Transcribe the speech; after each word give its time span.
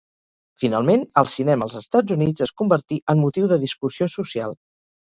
Finalment, 0.63 1.03
el 1.21 1.29
cinema 1.35 1.67
als 1.67 1.77
Estats 1.83 2.17
Units 2.17 2.47
es 2.49 2.55
convertí 2.63 3.01
en 3.15 3.25
motiu 3.29 3.55
de 3.55 3.65
discussió 3.69 4.15
social. 4.21 4.61